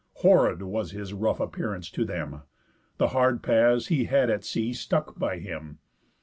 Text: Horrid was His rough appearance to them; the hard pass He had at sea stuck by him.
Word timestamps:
Horrid 0.13 0.63
was 0.63 0.93
His 0.93 1.13
rough 1.13 1.39
appearance 1.39 1.87
to 1.91 2.03
them; 2.05 2.41
the 2.97 3.09
hard 3.09 3.43
pass 3.43 3.85
He 3.85 4.05
had 4.05 4.31
at 4.31 4.43
sea 4.43 4.73
stuck 4.73 5.19
by 5.19 5.37
him. 5.37 5.77